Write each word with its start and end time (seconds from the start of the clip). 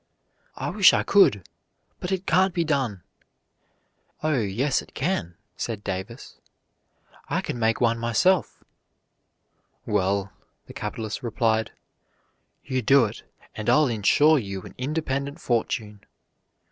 "I 0.55 0.71
wish 0.71 0.93
I 0.95 1.03
could, 1.03 1.47
but 1.99 2.11
it 2.11 2.25
can't 2.25 2.55
be 2.55 2.63
done." 2.63 3.03
"Oh, 4.23 4.33
yes 4.39 4.81
it 4.81 4.95
can," 4.95 5.35
said 5.55 5.83
Davis; 5.83 6.39
"I 7.29 7.39
can 7.41 7.59
make 7.59 7.79
one 7.79 7.99
myself." 7.99 8.63
"Well," 9.85 10.33
the 10.65 10.73
capitalist 10.73 11.21
replied, 11.21 11.71
"you 12.65 12.81
do 12.81 13.05
it, 13.05 13.21
and 13.53 13.69
I'll 13.69 13.85
insure 13.85 14.39
you 14.39 14.63
an 14.63 14.73
independent 14.79 15.39
fortune." 15.39 16.03